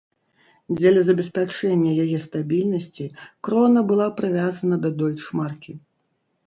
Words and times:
Дзеля 0.77 1.01
забеспячэння 1.09 1.91
яе 2.05 2.17
стабільнасці 2.25 3.05
крона 3.49 3.79
была 3.93 4.07
прывязана 4.23 4.75
да 4.89 4.95
дойчмаркі. 5.05 5.71